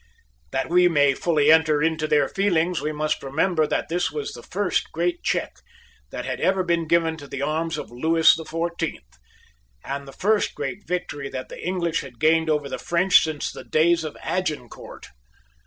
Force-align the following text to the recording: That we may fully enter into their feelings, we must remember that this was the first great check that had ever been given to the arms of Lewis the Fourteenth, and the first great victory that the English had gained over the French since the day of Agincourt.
That 0.49 0.67
we 0.67 0.87
may 0.87 1.13
fully 1.13 1.51
enter 1.51 1.83
into 1.83 2.07
their 2.07 2.27
feelings, 2.27 2.81
we 2.81 2.91
must 2.91 3.21
remember 3.21 3.67
that 3.67 3.87
this 3.87 4.09
was 4.09 4.33
the 4.33 4.41
first 4.41 4.91
great 4.91 5.21
check 5.21 5.57
that 6.09 6.25
had 6.25 6.41
ever 6.41 6.63
been 6.63 6.87
given 6.87 7.17
to 7.17 7.27
the 7.27 7.43
arms 7.43 7.77
of 7.77 7.91
Lewis 7.91 8.35
the 8.35 8.43
Fourteenth, 8.43 9.19
and 9.85 10.07
the 10.07 10.11
first 10.11 10.55
great 10.55 10.87
victory 10.87 11.29
that 11.29 11.49
the 11.49 11.63
English 11.63 12.01
had 12.01 12.19
gained 12.19 12.49
over 12.49 12.67
the 12.67 12.79
French 12.79 13.21
since 13.23 13.51
the 13.51 13.63
day 13.63 13.93
of 13.93 14.17
Agincourt. 14.23 15.05